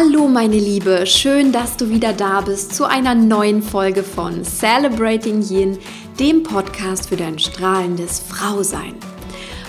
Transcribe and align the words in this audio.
Hallo 0.00 0.28
meine 0.28 0.58
Liebe, 0.60 1.08
schön, 1.08 1.50
dass 1.50 1.76
du 1.76 1.90
wieder 1.90 2.12
da 2.12 2.40
bist 2.40 2.72
zu 2.72 2.84
einer 2.84 3.16
neuen 3.16 3.64
Folge 3.64 4.04
von 4.04 4.44
Celebrating 4.44 5.42
Yin, 5.42 5.76
dem 6.20 6.44
Podcast 6.44 7.08
für 7.08 7.16
dein 7.16 7.36
strahlendes 7.40 8.20
Frausein. 8.20 8.94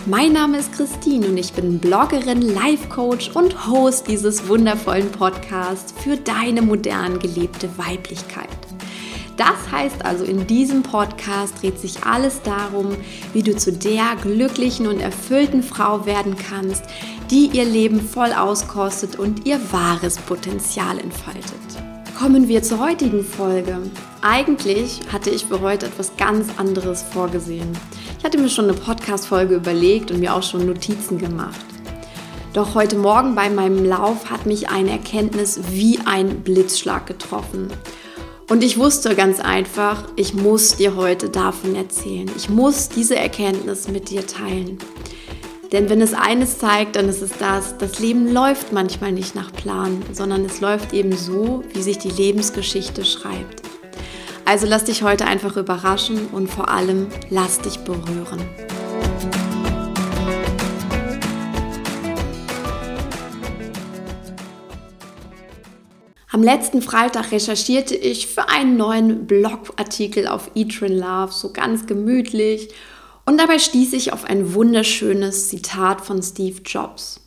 Mein 0.05 0.33
Name 0.33 0.59
ist 0.59 0.71
Christine 0.73 1.29
und 1.29 1.37
ich 1.39 1.51
bin 1.53 1.79
Bloggerin, 1.79 2.43
Life 2.43 2.89
Coach 2.89 3.31
und 3.31 3.67
Host 3.67 4.07
dieses 4.07 4.47
wundervollen 4.47 5.11
Podcasts 5.11 5.95
für 5.99 6.15
deine 6.15 6.61
modern 6.61 7.17
gelebte 7.17 7.67
Weiblichkeit. 7.79 8.49
Das 9.39 9.71
heißt 9.71 10.03
also, 10.03 10.25
in 10.25 10.47
diesem 10.47 10.83
Podcast 10.83 11.61
dreht 11.61 11.79
sich 11.79 12.03
alles 12.03 12.41
darum, 12.41 12.97
wie 13.31 13.41
du 13.41 13.55
zu 13.55 13.71
der 13.71 14.17
glücklichen 14.21 14.85
und 14.85 14.99
erfüllten 14.99 15.63
Frau 15.63 16.05
werden 16.05 16.35
kannst, 16.35 16.83
die 17.31 17.45
ihr 17.53 17.63
Leben 17.63 18.01
voll 18.01 18.33
auskostet 18.33 19.17
und 19.17 19.45
ihr 19.45 19.57
wahres 19.71 20.17
Potenzial 20.17 20.99
entfaltet. 20.99 21.53
Kommen 22.19 22.49
wir 22.49 22.63
zur 22.63 22.81
heutigen 22.81 23.23
Folge. 23.23 23.77
Eigentlich 24.21 24.99
hatte 25.09 25.29
ich 25.29 25.45
für 25.45 25.61
heute 25.61 25.85
etwas 25.85 26.17
ganz 26.17 26.47
anderes 26.57 27.01
vorgesehen. 27.01 27.71
Ich 28.17 28.25
hatte 28.25 28.37
mir 28.37 28.49
schon 28.49 28.65
eine 28.65 28.73
Podcast-Folge 28.73 29.55
überlegt 29.55 30.11
und 30.11 30.19
mir 30.19 30.35
auch 30.35 30.43
schon 30.43 30.65
Notizen 30.65 31.17
gemacht. 31.17 31.65
Doch 32.51 32.75
heute 32.75 32.97
Morgen 32.97 33.35
bei 33.35 33.49
meinem 33.49 33.85
Lauf 33.85 34.29
hat 34.29 34.45
mich 34.45 34.69
eine 34.69 34.91
Erkenntnis 34.91 35.61
wie 35.71 35.97
ein 36.03 36.41
Blitzschlag 36.41 37.07
getroffen. 37.07 37.69
Und 38.49 38.63
ich 38.63 38.79
wusste 38.79 39.15
ganz 39.15 39.39
einfach, 39.39 40.05
ich 40.15 40.33
muss 40.33 40.75
dir 40.75 40.95
heute 40.95 41.29
davon 41.29 41.75
erzählen. 41.75 42.29
Ich 42.35 42.49
muss 42.49 42.89
diese 42.89 43.15
Erkenntnis 43.15 43.87
mit 43.87 44.09
dir 44.09 44.25
teilen. 44.25 44.79
Denn 45.71 45.87
wenn 45.87 46.01
es 46.01 46.15
eines 46.15 46.57
zeigt, 46.57 46.95
dann 46.95 47.07
ist 47.09 47.21
es 47.21 47.29
das, 47.37 47.77
das 47.77 47.99
Leben 47.99 48.33
läuft 48.33 48.73
manchmal 48.73 49.11
nicht 49.11 49.35
nach 49.35 49.53
Plan, 49.53 50.01
sondern 50.13 50.43
es 50.45 50.61
läuft 50.61 50.93
eben 50.93 51.15
so, 51.15 51.63
wie 51.73 51.83
sich 51.83 51.99
die 51.99 52.09
Lebensgeschichte 52.09 53.05
schreibt. 53.05 53.61
Also 54.45 54.65
lass 54.65 54.85
dich 54.85 55.03
heute 55.03 55.25
einfach 55.25 55.55
überraschen 55.55 56.25
und 56.31 56.49
vor 56.49 56.69
allem 56.69 57.05
lass 57.29 57.59
dich 57.59 57.77
berühren. 57.77 58.41
Am 66.39 66.45
letzten 66.45 66.81
Freitag 66.81 67.33
recherchierte 67.33 67.95
ich 67.95 68.27
für 68.27 68.47
einen 68.47 68.77
neuen 68.77 69.27
Blogartikel 69.27 70.25
auf 70.25 70.51
Eat 70.55 70.79
Love, 70.79 71.33
so 71.33 71.51
ganz 71.51 71.85
gemütlich. 71.85 72.69
Und 73.25 73.41
dabei 73.41 73.59
stieß 73.59 73.91
ich 73.91 74.13
auf 74.13 74.23
ein 74.23 74.53
wunderschönes 74.53 75.49
Zitat 75.49 75.99
von 75.99 76.23
Steve 76.23 76.61
Jobs. 76.63 77.19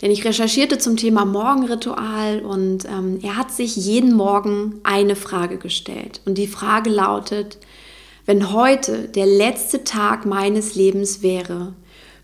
Denn 0.00 0.12
ich 0.12 0.24
recherchierte 0.24 0.78
zum 0.78 0.96
Thema 0.96 1.24
Morgenritual 1.24 2.42
und 2.42 2.84
ähm, 2.84 3.18
er 3.24 3.36
hat 3.36 3.50
sich 3.50 3.74
jeden 3.74 4.14
Morgen 4.14 4.78
eine 4.84 5.16
Frage 5.16 5.58
gestellt. 5.58 6.20
Und 6.24 6.38
die 6.38 6.46
Frage 6.46 6.90
lautet, 6.90 7.58
wenn 8.24 8.52
heute 8.52 9.08
der 9.08 9.26
letzte 9.26 9.82
Tag 9.82 10.26
meines 10.26 10.76
Lebens 10.76 11.22
wäre, 11.22 11.74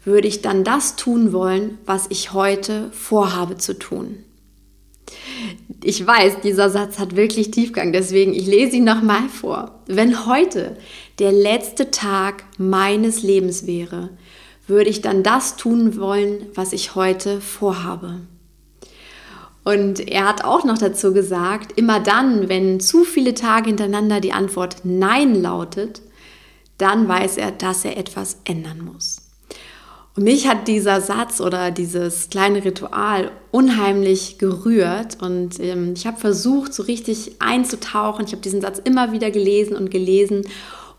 würde 0.05 0.29
ich 0.29 0.43
dann 0.43 0.63
das 0.63 0.95
tun 0.95 1.33
wollen, 1.33 1.79
was 1.87 2.07
ich 2.09 2.33
heute 2.33 2.89
vorhabe 2.93 3.57
zu 3.57 3.77
tun? 3.77 4.23
Ich 5.83 6.07
weiß, 6.07 6.41
dieser 6.43 6.71
Satz 6.71 6.99
hat 6.99 7.17
wirklich 7.17 7.51
Tiefgang, 7.51 7.93
deswegen 7.93 8.35
ich 8.35 8.47
lese 8.47 8.77
ihn 8.77 8.85
nochmal 8.85 9.29
vor. 9.29 9.81
Wenn 9.87 10.27
heute 10.27 10.77
der 11.19 11.33
letzte 11.33 11.91
Tag 11.91 12.45
meines 12.59 13.23
Lebens 13.23 13.67
wäre, 13.67 14.11
würde 14.67 14.91
ich 14.91 15.01
dann 15.01 15.23
das 15.23 15.57
tun 15.57 15.99
wollen, 15.99 16.47
was 16.55 16.73
ich 16.73 16.95
heute 16.95 17.41
vorhabe. 17.41 18.21
Und 19.65 20.01
er 20.09 20.27
hat 20.27 20.45
auch 20.45 20.65
noch 20.65 20.79
dazu 20.79 21.13
gesagt, 21.13 21.79
immer 21.79 22.01
dann, 22.01 22.49
wenn 22.49 22.81
zu 22.81 23.05
viele 23.05 23.35
Tage 23.35 23.69
hintereinander 23.69 24.21
die 24.21 24.33
Antwort 24.33 24.85
Nein 24.85 25.41
lautet, 25.41 26.03
dann 26.79 27.09
weiß 27.09 27.37
er, 27.37 27.53
dass 27.53 27.85
er 27.85 27.99
etwas 27.99 28.39
ändern 28.45 28.81
muss. 28.83 29.30
Und 30.17 30.25
mich 30.25 30.49
hat 30.49 30.67
dieser 30.67 31.01
Satz 31.01 31.41
oder 31.41 31.71
dieses 31.71 32.31
kleine 32.31 32.65
Ritual 32.65 33.31
unheimlich 33.53 34.39
gerührt 34.39 35.19
und 35.23 35.61
ähm, 35.61 35.95
ich 35.97 36.07
habe 36.07 36.19
versucht, 36.19 36.75
so 36.75 36.83
richtig 36.83 37.37
einzutauchen. 37.39 38.25
Ich 38.25 38.33
habe 38.33 38.43
diesen 38.43 38.61
Satz 38.61 38.81
immer 38.83 39.13
wieder 39.13 39.31
gelesen 39.31 39.77
und 39.77 39.91
gelesen, 39.91 40.43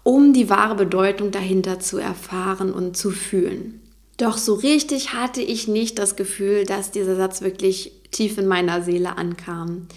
um 0.04 0.34
die 0.34 0.50
wahre 0.50 0.76
Bedeutung 0.76 1.32
dahinter 1.32 1.80
zu 1.80 1.98
erfahren 1.98 2.72
und 2.72 2.96
zu 2.96 3.12
fühlen. 3.12 3.82
Doch 4.18 4.38
so 4.38 4.54
richtig 4.54 5.14
hatte 5.14 5.42
ich 5.42 5.68
nicht 5.68 6.00
das 6.00 6.16
Gefühl, 6.16 6.64
dass 6.64 6.92
dieser 6.92 7.16
Satz 7.16 7.42
wirklich 7.42 7.92
tief 8.12 8.38
in 8.38 8.48
meiner 8.48 8.82
Seele 8.82 9.18
ankam 9.18 9.88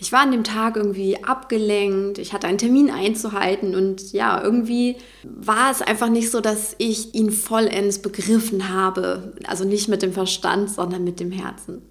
ich 0.00 0.12
war 0.12 0.20
an 0.20 0.32
dem 0.32 0.44
Tag 0.44 0.76
irgendwie 0.76 1.22
abgelenkt, 1.22 2.16
ich 2.16 2.32
hatte 2.32 2.46
einen 2.46 2.56
Termin 2.56 2.90
einzuhalten 2.90 3.74
und 3.74 4.12
ja, 4.12 4.42
irgendwie 4.42 4.96
war 5.24 5.70
es 5.70 5.82
einfach 5.82 6.08
nicht 6.08 6.30
so, 6.30 6.40
dass 6.40 6.74
ich 6.78 7.14
ihn 7.14 7.30
vollends 7.30 7.98
begriffen 8.00 8.72
habe. 8.72 9.34
Also 9.46 9.66
nicht 9.66 9.88
mit 9.88 10.00
dem 10.00 10.14
Verstand, 10.14 10.70
sondern 10.70 11.04
mit 11.04 11.20
dem 11.20 11.30
Herzen. 11.30 11.82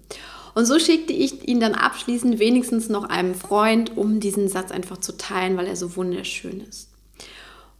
Und 0.56 0.66
so 0.66 0.80
schickte 0.80 1.12
ich 1.12 1.46
ihn 1.46 1.60
dann 1.60 1.74
abschließend 1.74 2.40
wenigstens 2.40 2.88
noch 2.88 3.04
einem 3.04 3.36
Freund, 3.36 3.96
um 3.96 4.18
diesen 4.18 4.48
Satz 4.48 4.72
einfach 4.72 4.98
zu 4.98 5.16
teilen, 5.16 5.56
weil 5.56 5.68
er 5.68 5.76
so 5.76 5.94
wunderschön 5.94 6.62
ist. 6.68 6.88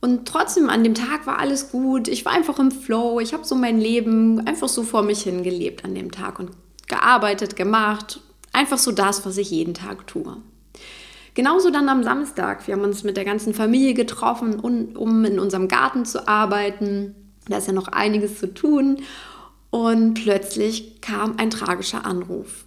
Und 0.01 0.29
trotzdem 0.29 0.71
an 0.71 0.85
dem 0.85 0.95
Tag 0.95 1.27
war 1.27 1.41
alles 1.41 1.73
gut. 1.73 2.07
Ich 2.07 2.25
war 2.25 2.33
einfach 2.33 2.61
im 2.61 2.71
Flow. 2.71 3.19
Ich 3.19 3.35
habe 3.35 3.45
so 3.45 3.57
mein 3.57 3.81
Leben 3.81 4.47
einfach 4.47 4.69
so 4.69 4.85
vor 4.85 5.03
mich 5.03 5.23
hingelebt 5.23 5.85
an 5.85 5.97
dem 5.97 6.13
Tag 6.13 6.39
und 6.39 6.51
gearbeitet, 6.87 7.57
gemacht, 7.57 8.21
Einfach 8.53 8.79
so 8.79 8.93
das, 8.93 9.25
was 9.25 9.37
ich 9.37 9.51
jeden 9.51 9.75
Tag 9.75 10.07
tue. 10.07 10.37
Genauso 11.35 11.71
dann 11.71 11.89
am 11.89 12.03
Samstag. 12.03 12.67
Wir 12.67 12.75
haben 12.75 12.83
uns 12.83 13.05
mit 13.05 13.17
der 13.17 13.25
ganzen 13.25 13.55
Familie 13.55 13.95
getroffen, 13.95 14.59
um 14.59 15.25
in 15.25 15.39
unserem 15.39 15.69
Garten 15.69 16.05
zu 16.05 16.27
arbeiten. 16.27 17.15
Da 17.49 17.59
ist 17.59 17.69
ja 17.69 17.73
noch 17.73 17.89
einiges 17.89 18.39
zu 18.39 18.53
tun. 18.53 18.99
Und 19.71 20.15
plötzlich 20.15 21.01
kam 21.01 21.35
ein 21.39 21.51
tragischer 21.51 22.05
Anruf. 22.05 22.65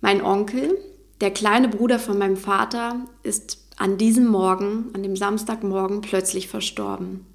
Mein 0.00 0.22
Onkel, 0.22 0.78
der 1.20 1.32
kleine 1.32 1.68
Bruder 1.68 1.98
von 1.98 2.16
meinem 2.18 2.36
Vater, 2.36 3.00
ist 3.24 3.58
an 3.76 3.98
diesem 3.98 4.26
Morgen, 4.26 4.90
an 4.92 5.02
dem 5.02 5.16
Samstagmorgen, 5.16 6.00
plötzlich 6.00 6.46
verstorben. 6.46 7.26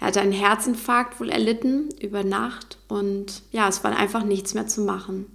Er 0.00 0.08
hatte 0.08 0.20
einen 0.20 0.32
Herzinfarkt 0.32 1.20
wohl 1.20 1.28
erlitten 1.28 1.90
über 2.00 2.24
Nacht 2.24 2.78
und 2.88 3.42
ja, 3.52 3.68
es 3.68 3.84
war 3.84 3.96
einfach 3.96 4.24
nichts 4.24 4.54
mehr 4.54 4.66
zu 4.66 4.80
machen. 4.80 5.26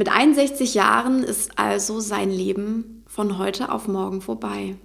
Mit 0.00 0.10
61 0.10 0.72
Jahren 0.72 1.22
ist 1.22 1.58
also 1.58 2.00
sein 2.00 2.30
Leben 2.30 3.04
von 3.06 3.36
heute 3.36 3.70
auf 3.70 3.86
morgen 3.86 4.22
vorbei. 4.22 4.76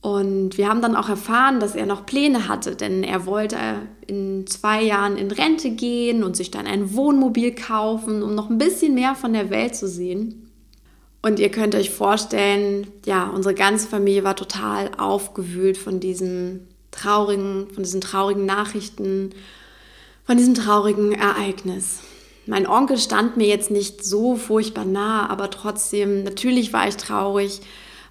Und 0.00 0.56
wir 0.56 0.66
haben 0.66 0.80
dann 0.80 0.96
auch 0.96 1.10
erfahren, 1.10 1.60
dass 1.60 1.74
er 1.74 1.84
noch 1.84 2.06
Pläne 2.06 2.48
hatte, 2.48 2.74
denn 2.74 3.04
er 3.04 3.26
wollte 3.26 3.58
in 4.06 4.46
zwei 4.46 4.82
Jahren 4.82 5.18
in 5.18 5.30
Rente 5.30 5.72
gehen 5.72 6.24
und 6.24 6.38
sich 6.38 6.50
dann 6.50 6.66
ein 6.66 6.94
Wohnmobil 6.94 7.54
kaufen, 7.54 8.22
um 8.22 8.34
noch 8.34 8.48
ein 8.48 8.56
bisschen 8.56 8.94
mehr 8.94 9.14
von 9.14 9.34
der 9.34 9.50
Welt 9.50 9.76
zu 9.76 9.88
sehen. 9.88 10.50
Und 11.20 11.38
ihr 11.38 11.50
könnt 11.50 11.74
euch 11.74 11.90
vorstellen, 11.90 12.86
ja, 13.04 13.28
unsere 13.28 13.54
ganze 13.54 13.88
Familie 13.88 14.24
war 14.24 14.36
total 14.36 14.90
aufgewühlt 14.96 15.76
von 15.76 16.00
diesen 16.00 16.66
traurigen, 16.92 17.68
von 17.74 17.82
diesen 17.82 18.00
traurigen 18.00 18.46
Nachrichten, 18.46 19.34
von 20.24 20.38
diesem 20.38 20.54
traurigen 20.54 21.12
Ereignis. 21.12 22.00
Mein 22.46 22.66
Onkel 22.66 22.98
stand 22.98 23.36
mir 23.36 23.46
jetzt 23.46 23.70
nicht 23.70 24.04
so 24.04 24.36
furchtbar 24.36 24.84
nah, 24.84 25.28
aber 25.28 25.50
trotzdem, 25.50 26.24
natürlich 26.24 26.72
war 26.72 26.88
ich 26.88 26.96
traurig, 26.96 27.60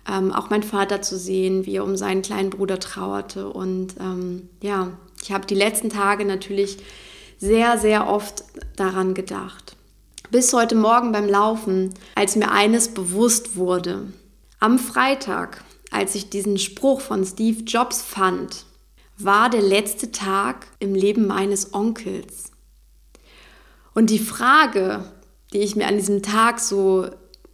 ähm, 0.07 0.31
auch 0.31 0.49
mein 0.49 0.63
Vater 0.63 1.01
zu 1.01 1.17
sehen, 1.17 1.65
wie 1.65 1.75
er 1.75 1.83
um 1.83 1.97
seinen 1.97 2.21
kleinen 2.21 2.49
Bruder 2.49 2.79
trauerte. 2.79 3.49
Und 3.49 3.95
ähm, 3.99 4.49
ja, 4.61 4.91
ich 5.21 5.31
habe 5.31 5.45
die 5.45 5.55
letzten 5.55 5.89
Tage 5.89 6.25
natürlich 6.25 6.77
sehr, 7.37 7.77
sehr 7.77 8.07
oft 8.07 8.43
daran 8.75 9.13
gedacht. 9.13 9.75
Bis 10.31 10.53
heute 10.53 10.75
Morgen 10.75 11.11
beim 11.11 11.27
Laufen, 11.27 11.93
als 12.15 12.35
mir 12.35 12.51
eines 12.51 12.89
bewusst 12.89 13.55
wurde. 13.55 14.13
Am 14.59 14.77
Freitag, 14.77 15.63
als 15.89 16.15
ich 16.15 16.29
diesen 16.29 16.57
Spruch 16.57 17.01
von 17.01 17.25
Steve 17.25 17.63
Jobs 17.63 18.01
fand, 18.01 18.65
war 19.17 19.49
der 19.49 19.61
letzte 19.61 20.11
Tag 20.11 20.67
im 20.79 20.93
Leben 20.93 21.27
meines 21.27 21.73
Onkels. 21.73 22.51
Und 23.93 24.09
die 24.09 24.19
Frage, 24.19 25.03
die 25.53 25.59
ich 25.59 25.75
mir 25.75 25.87
an 25.87 25.97
diesem 25.97 26.21
Tag 26.21 26.59
so, 26.59 27.07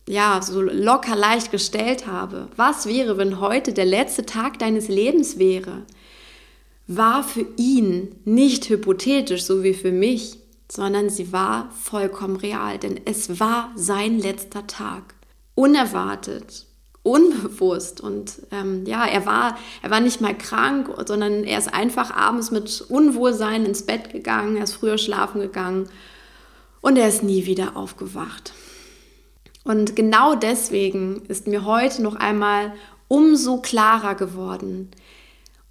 ja, 0.07 0.41
so 0.41 0.61
locker 0.61 1.15
leicht 1.15 1.51
gestellt 1.51 2.07
habe, 2.07 2.47
was 2.55 2.85
wäre, 2.85 3.17
wenn 3.17 3.39
heute 3.39 3.73
der 3.73 3.85
letzte 3.85 4.25
Tag 4.25 4.59
deines 4.59 4.87
Lebens 4.87 5.39
wäre, 5.39 5.83
war 6.87 7.23
für 7.23 7.45
ihn 7.57 8.15
nicht 8.25 8.69
hypothetisch, 8.69 9.43
so 9.43 9.63
wie 9.63 9.73
für 9.73 9.91
mich, 9.91 10.37
sondern 10.71 11.09
sie 11.09 11.31
war 11.31 11.71
vollkommen 11.71 12.35
real, 12.35 12.77
denn 12.77 12.99
es 13.05 13.39
war 13.39 13.71
sein 13.75 14.19
letzter 14.19 14.67
Tag. 14.67 15.15
Unerwartet, 15.55 16.65
unbewusst 17.01 18.01
und 18.01 18.41
ähm, 18.51 18.83
ja, 18.85 19.05
er 19.05 19.25
war, 19.25 19.57
er 19.81 19.89
war 19.89 19.99
nicht 20.01 20.21
mal 20.21 20.37
krank, 20.37 20.89
sondern 21.07 21.43
er 21.43 21.59
ist 21.59 21.73
einfach 21.73 22.11
abends 22.11 22.51
mit 22.51 22.81
Unwohlsein 22.89 23.65
ins 23.65 23.85
Bett 23.85 24.11
gegangen, 24.11 24.57
er 24.57 24.65
ist 24.65 24.73
früher 24.73 24.97
schlafen 24.97 25.39
gegangen 25.39 25.87
und 26.85 26.97
er 26.97 27.07
ist 27.07 27.23
nie 27.23 27.47
wieder 27.47 27.75
aufgewacht. 27.75 28.53
Und 29.63 29.95
genau 29.95 30.35
deswegen 30.35 31.23
ist 31.27 31.47
mir 31.47 31.65
heute 31.65 32.03
noch 32.03 32.15
einmal 32.15 32.73
umso 33.07 33.57
klarer 33.57 34.13
geworden, 34.13 34.91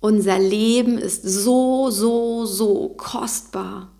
unser 0.00 0.40
Leben 0.40 0.98
ist 0.98 1.22
so, 1.22 1.90
so, 1.90 2.46
so 2.46 2.94
kostbar. 2.96 3.92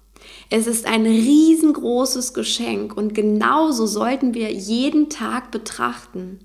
Es 0.50 0.66
ist 0.66 0.86
ein 0.86 1.06
riesengroßes 1.06 2.34
Geschenk 2.34 2.96
und 2.96 3.14
genauso 3.14 3.86
sollten 3.86 4.34
wir 4.34 4.52
jeden 4.52 5.08
Tag 5.08 5.52
betrachten. 5.52 6.40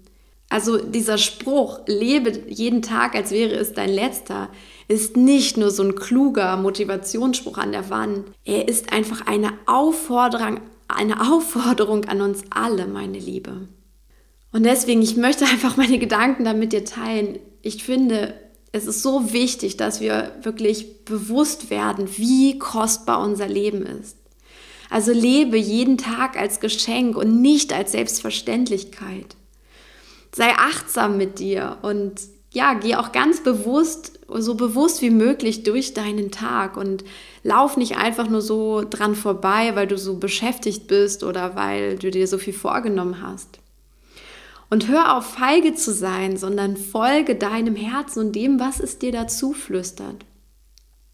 Also 0.50 0.78
dieser 0.78 1.20
Spruch, 1.20 1.82
lebe 1.86 2.32
jeden 2.48 2.82
Tag, 2.82 3.16
als 3.16 3.32
wäre 3.32 3.54
es 3.56 3.74
dein 3.74 3.90
letzter, 3.90 4.50
ist 4.88 5.16
nicht 5.16 5.58
nur 5.58 5.70
so 5.70 5.84
ein 5.84 5.94
kluger 5.94 6.58
Motivationsspruch 6.58 7.60
an 7.60 7.72
der 7.72 7.92
Wand. 7.92 8.26
Er 8.44 8.68
ist 8.68 8.92
einfach 8.92 9.28
eine 9.28 9.54
Aufforderung, 9.68 10.60
eine 10.88 11.32
Aufforderung 11.32 12.06
an 12.06 12.22
uns 12.22 12.44
alle, 12.50 12.88
meine 12.88 13.20
Liebe. 13.20 13.68
Und 14.52 14.64
deswegen, 14.64 15.04
ich 15.04 15.16
möchte 15.16 15.46
einfach 15.46 15.78
meine 15.78 16.00
Gedanken 16.00 16.44
da 16.46 16.54
mit 16.54 16.74
dir 16.74 16.84
teilen. 16.84 17.38
Ich 17.62 17.84
finde, 17.84 18.34
es 18.72 18.88
ist 18.88 19.04
so 19.04 19.32
wichtig, 19.32 19.78
dass 19.78 20.02
wir 20.02 20.32
wirklich 20.42 21.06
bewusst 21.06 21.70
werden, 21.70 22.08
wie 22.18 22.58
kostbar 22.58 23.22
unser 23.22 23.48
Leben 23.48 23.84
ist. 23.86 24.18
Also 24.90 25.12
lebe 25.12 25.58
jeden 25.58 26.00
Tag 26.00 26.36
als 26.36 26.60
Geschenk 26.60 27.16
und 27.16 27.42
nicht 27.42 27.72
als 27.74 27.92
Selbstverständlichkeit. 27.92 29.36
Sei 30.32 30.52
achtsam 30.52 31.18
mit 31.18 31.40
dir 31.40 31.78
und 31.82 32.22
ja, 32.52 32.74
geh 32.74 32.96
auch 32.96 33.12
ganz 33.12 33.44
bewusst, 33.44 34.20
so 34.28 34.56
bewusst 34.56 35.02
wie 35.02 35.12
möglich 35.12 35.64
durch 35.64 35.94
deinen 35.94 36.32
Tag 36.32 36.78
und 36.78 37.04
lauf 37.44 37.78
nicht 37.78 37.98
einfach 37.98 38.30
nur 38.30 38.42
so 38.42 38.84
dran 38.88 39.16
vorbei, 39.16 39.76
weil 39.76 39.88
du 39.88 39.98
so 39.98 40.18
beschäftigt 40.18 40.88
bist 40.88 41.24
oder 41.24 41.56
weil 41.56 41.98
du 41.98 42.10
dir 42.10 42.28
so 42.28 42.38
viel 42.38 42.54
vorgenommen 42.54 43.22
hast. 43.22 43.60
Und 44.72 44.88
hör 44.88 45.16
auf, 45.18 45.26
feige 45.26 45.74
zu 45.74 45.94
sein, 45.94 46.38
sondern 46.38 46.78
folge 46.78 47.36
deinem 47.36 47.76
Herzen 47.76 48.28
und 48.28 48.36
dem, 48.36 48.60
was 48.60 48.80
es 48.80 49.00
dir 49.00 49.12
dazu 49.12 49.54
flüstert. 49.54 50.26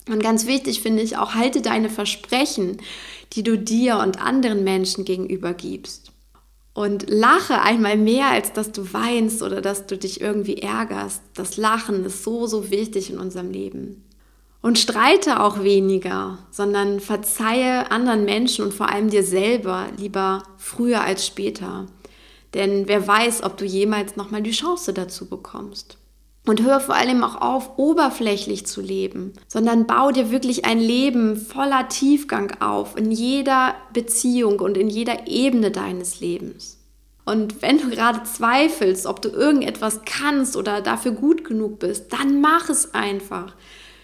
Und 0.08 0.22
ganz 0.22 0.46
wichtig 0.46 0.82
finde 0.82 1.02
ich 1.02 1.18
auch, 1.18 1.36
halte 1.36 1.62
deine 1.62 1.90
Versprechen, 1.90 2.78
die 3.34 3.44
du 3.44 3.58
dir 3.58 3.98
und 3.98 4.22
anderen 4.22 4.64
Menschen 4.64 5.04
gegenüber 5.04 5.54
gibst. 5.54 6.05
Und 6.76 7.10
lache 7.10 7.62
einmal 7.62 7.96
mehr, 7.96 8.28
als 8.28 8.52
dass 8.52 8.74
du 8.74 8.94
weinst 8.94 9.42
oder 9.42 9.62
dass 9.62 9.88
du 9.88 9.98
dich 9.98 10.20
irgendwie 10.20 10.58
ärgerst. 10.58 11.22
Das 11.34 11.56
Lachen 11.56 12.04
ist 12.04 12.26
so, 12.26 12.48
so 12.48 12.70
wichtig 12.70 13.10
in 13.10 13.18
unserem 13.18 13.50
Leben. 13.50 14.04
Und 14.62 14.78
streite 14.78 15.42
auch 15.42 15.64
weniger, 15.64 16.38
sondern 16.52 17.00
verzeihe 17.00 17.90
anderen 17.92 18.26
Menschen 18.26 18.66
und 18.66 18.74
vor 18.74 18.90
allem 18.90 19.10
dir 19.10 19.24
selber 19.24 19.88
lieber 19.98 20.44
früher 20.58 21.02
als 21.02 21.26
später. 21.26 21.86
Denn 22.54 22.90
wer 22.90 23.08
weiß, 23.08 23.44
ob 23.44 23.56
du 23.56 23.64
jemals 23.64 24.18
nochmal 24.18 24.42
die 24.42 24.52
Chance 24.52 24.92
dazu 24.92 25.30
bekommst. 25.30 25.98
Und 26.46 26.62
hör 26.62 26.80
vor 26.80 26.96
allem 26.96 27.24
auch 27.24 27.42
auf, 27.42 27.78
oberflächlich 27.78 28.68
zu 28.68 28.80
leben, 28.80 29.34
sondern 29.48 29.88
bau 29.88 30.12
dir 30.12 30.30
wirklich 30.30 30.66
ein 30.66 30.80
Leben 30.80 31.38
voller 31.38 31.90
Tiefgang 31.90 32.62
auf, 32.62 32.96
in 32.96 33.12
jeder 33.12 33.74
Beziehung 33.94 34.60
und 34.60 34.78
in 34.78 34.88
jeder 34.88 35.28
Ebene 35.28 35.72
deines 35.72 36.20
Lebens. 36.20 36.78
Und 37.26 37.64
wenn 37.64 37.80
du 37.80 37.90
gerade 37.90 38.22
zweifelst, 38.24 39.08
ob 39.08 39.22
du 39.22 39.30
irgendetwas 39.30 40.02
kannst 40.06 40.56
oder 40.56 40.82
dafür 40.82 41.12
gut 41.12 41.44
genug 41.44 41.80
bist, 41.80 42.14
dann 42.14 42.40
mach 42.40 42.70
es 42.70 42.94
einfach. 42.94 43.56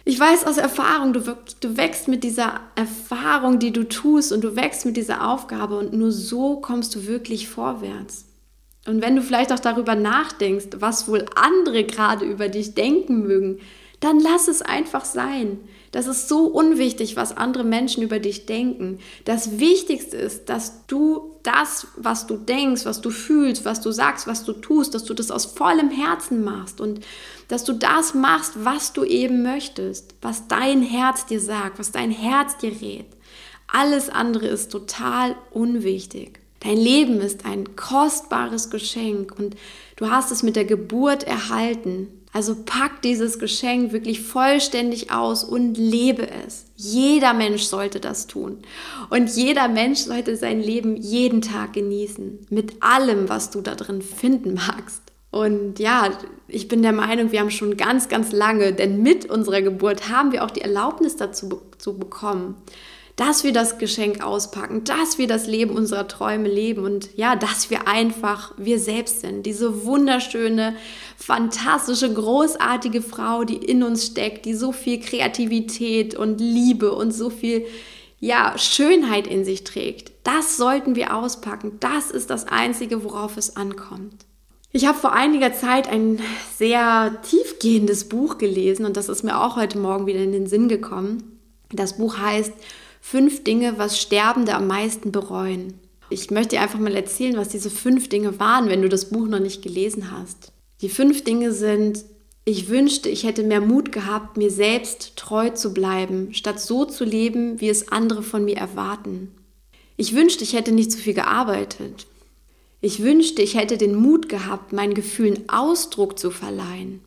Ich 0.04 0.20
weiß 0.20 0.46
aus 0.48 0.58
Erfahrung, 0.58 1.14
du, 1.14 1.22
du 1.60 1.78
wächst 1.78 2.08
mit 2.08 2.24
dieser 2.24 2.60
Erfahrung, 2.76 3.60
die 3.60 3.72
du 3.72 3.88
tust 3.88 4.32
und 4.32 4.44
du 4.44 4.56
wächst 4.56 4.86
mit 4.88 4.98
dieser 4.98 5.30
Aufgabe 5.30 5.78
und 5.78 5.94
nur 5.94 6.12
so 6.12 6.60
kommst 6.60 6.96
du 6.96 7.06
wirklich 7.06 7.48
vorwärts. 7.48 8.26
Und 8.88 9.02
wenn 9.02 9.16
du 9.16 9.22
vielleicht 9.22 9.54
auch 9.54 9.60
darüber 9.60 9.96
nachdenkst, 9.96 10.68
was 10.78 11.08
wohl 11.08 11.26
andere 11.36 11.84
gerade 11.84 12.26
über 12.26 12.50
dich 12.50 12.74
denken 12.74 13.22
mögen, 13.22 13.60
dann 14.02 14.20
lass 14.20 14.48
es 14.48 14.64
einfach 14.64 15.06
sein. 15.06 15.60
Das 15.92 16.08
ist 16.08 16.28
so 16.28 16.46
unwichtig, 16.46 17.16
was 17.16 17.38
andere 17.38 17.64
Menschen 17.64 18.02
über 18.02 18.18
dich 18.18 18.48
denken. 18.48 18.98
Das 19.26 19.60
Wichtigste 19.60 20.18
ist, 20.18 20.50
dass 20.50 20.88
du 20.88 21.36
das, 21.44 21.88
was 21.98 22.26
du 22.26 22.38
denkst, 22.38 22.86
was 22.86 23.02
du 23.02 23.12
fühlst, 23.12 23.64
was 23.64 23.82
du 23.82 23.92
sagst, 23.92 24.26
was 24.26 24.44
du 24.44 24.54
tust, 24.54 24.96
dass 24.96 25.04
du 25.04 25.14
das 25.14 25.30
aus 25.30 25.46
vollem 25.46 25.92
Herzen 25.92 26.44
machst 26.44 26.82
und 26.82 27.02
dass 27.48 27.64
du 27.64 27.74
das 27.74 28.16
machst, 28.16 28.54
was 28.64 28.94
du 28.94 29.04
eben 29.04 29.44
möchtest, 29.44 30.16
was 30.22 30.48
dein 30.48 30.82
Herz 30.82 31.28
dir 31.28 31.40
sagt, 31.40 31.78
was 31.78 31.92
dein 31.92 32.12
Herz 32.12 32.58
dir 32.58 32.82
rät. 32.82 33.08
Alles 33.68 34.10
andere 34.10 34.48
ist 34.48 34.72
total 34.72 35.36
unwichtig. 35.52 36.41
Dein 36.62 36.78
Leben 36.78 37.22
ist 37.22 37.46
ein 37.46 37.76
kostbares 37.76 38.70
Geschenk 38.70 39.38
und 39.38 39.56
du 39.96 40.10
hast 40.12 40.32
es 40.32 40.44
mit 40.44 40.56
der 40.56 40.66
Geburt 40.66 41.24
erhalten. 41.24 42.08
Also 42.34 42.56
pack 42.66 43.02
dieses 43.02 43.40
Geschenk 43.40 43.92
wirklich 43.92 44.22
vollständig 44.22 45.12
aus 45.12 45.44
und 45.44 45.78
lebe 45.78 46.30
es. 46.46 46.68
Jeder 46.76 47.34
Mensch 47.34 47.64
sollte 47.64 48.00
das 48.00 48.28
tun. 48.28 48.60
Und 49.10 49.36
jeder 49.36 49.68
Mensch 49.68 50.02
sollte 50.02 50.38
sein 50.38 50.62
Leben 50.62 50.96
jeden 50.96 51.42
Tag 51.42 51.74
genießen. 51.74 52.46
Mit 52.50 52.82
allem, 52.82 53.28
was 53.28 53.50
du 53.50 53.62
da 53.62 53.76
drin 53.76 54.02
finden 54.02 54.54
magst. 54.54 55.02
Und 55.32 55.80
ja, 55.80 56.12
ich 56.48 56.68
bin 56.68 56.84
der 56.84 56.94
Meinung, 56.94 57.32
wir 57.32 57.40
haben 57.40 57.52
schon 57.52 57.76
ganz, 57.76 58.08
ganz 58.08 58.32
lange, 58.32 58.72
denn 58.74 59.02
mit 59.02 59.30
unserer 59.30 59.62
Geburt 59.62 60.10
haben 60.10 60.32
wir 60.32 60.44
auch 60.46 60.52
die 60.52 60.62
Erlaubnis 60.62 61.16
dazu 61.16 61.62
zu 61.80 61.98
bekommen 61.98 62.56
dass 63.16 63.44
wir 63.44 63.54
das 63.54 63.78
Geschenk 63.78 64.24
auspacken, 64.24 64.84
dass 64.84 65.18
wir 65.18 65.28
das 65.28 65.48
Leben 65.48 65.76
unserer 65.76 66.08
Träume 66.08 66.48
leben 66.48 66.84
und 66.84 67.10
ja, 67.16 67.36
dass 67.36 67.70
wir 67.70 67.88
einfach 67.88 68.54
wir 68.58 68.80
selbst 68.80 69.22
sind. 69.22 69.46
Diese 69.46 69.86
wunderschöne, 69.86 70.76
fantastische, 71.18 72.14
großartige 72.14 73.02
Frau, 73.02 73.44
die 73.44 73.58
in 73.58 73.84
uns 73.84 74.08
steckt, 74.08 74.46
die 74.46 74.54
so 74.54 74.72
viel 74.72 75.00
Kreativität 75.00 76.16
und 76.16 76.40
Liebe 76.40 76.94
und 76.94 77.12
so 77.12 77.30
viel 77.30 77.66
ja, 78.20 78.58
Schönheit 78.58 79.28
in 79.28 79.44
sich 79.44 79.64
trägt. 79.64 80.12
Das 80.24 80.56
sollten 80.56 80.96
wir 80.96 81.16
auspacken. 81.16 81.78
Das 81.80 82.12
ist 82.12 82.30
das 82.30 82.48
Einzige, 82.48 83.04
worauf 83.04 83.36
es 83.38 83.56
ankommt. 83.56 84.26
Ich 84.72 84.86
habe 84.86 84.98
vor 84.98 85.12
einiger 85.12 85.54
Zeit 85.54 85.90
ein 85.90 86.22
sehr 86.56 87.18
tiefgehendes 87.24 88.08
Buch 88.08 88.38
gelesen 88.38 88.86
und 88.86 88.96
das 88.96 89.10
ist 89.10 89.24
mir 89.24 89.42
auch 89.42 89.58
heute 89.58 89.78
Morgen 89.78 90.06
wieder 90.06 90.22
in 90.22 90.32
den 90.32 90.48
Sinn 90.48 90.70
gekommen. 90.70 91.40
Das 91.72 91.98
Buch 91.98 92.18
heißt 92.18 92.54
Fünf 93.04 93.44
Dinge, 93.44 93.78
was 93.78 94.00
Sterbende 94.00 94.54
am 94.54 94.68
meisten 94.68 95.12
bereuen. 95.12 95.74
Ich 96.10 96.32
möchte 96.32 96.56
dir 96.56 96.62
einfach 96.62 96.80
mal 96.80 96.96
erzählen, 96.96 97.36
was 97.36 97.50
diese 97.50 97.70
fünf 97.70 98.08
Dinge 98.08 98.40
waren, 98.40 98.70
wenn 98.70 98.82
du 98.82 98.88
das 98.88 99.10
Buch 99.10 99.28
noch 99.28 99.40
nicht 99.40 99.62
gelesen 99.62 100.12
hast. 100.12 100.54
Die 100.80 100.88
fünf 100.88 101.24
Dinge 101.24 101.52
sind, 101.52 102.06
ich 102.46 102.70
wünschte, 102.70 103.10
ich 103.10 103.24
hätte 103.24 103.44
mehr 103.44 103.60
Mut 103.60 103.92
gehabt, 103.92 104.38
mir 104.38 104.50
selbst 104.50 105.18
treu 105.18 105.50
zu 105.50 105.74
bleiben, 105.74 106.34
statt 106.34 106.62
so 106.62 106.86
zu 106.86 107.04
leben, 107.04 107.60
wie 107.60 107.70
es 107.70 107.92
andere 107.92 108.24
von 108.24 108.46
mir 108.46 108.58
erwarten. 108.58 109.32
Ich 109.98 110.16
wünschte, 110.16 110.44
ich 110.44 110.54
hätte 110.54 110.72
nicht 110.72 110.92
so 110.92 110.98
viel 110.98 111.14
gearbeitet. 111.14 112.08
Ich 112.82 113.04
wünschte, 113.04 113.42
ich 113.42 113.56
hätte 113.56 113.78
den 113.78 113.96
Mut 113.96 114.30
gehabt, 114.30 114.74
meinen 114.74 114.94
Gefühlen 114.94 115.50
Ausdruck 115.50 116.18
zu 116.18 116.32
verleihen. 116.32 117.02